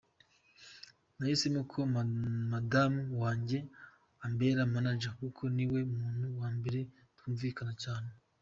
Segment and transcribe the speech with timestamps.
[1.15, 1.79] Nahisemo ko
[2.53, 3.57] Madame wanjye
[4.25, 6.79] ambera manager kuko ni we muntu wa mbere
[7.17, 8.09] twumvikana cyane.